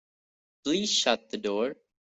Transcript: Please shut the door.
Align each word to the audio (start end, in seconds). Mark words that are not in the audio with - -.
Please 0.63 0.91
shut 0.91 1.29
the 1.29 1.37
door. 1.37 1.75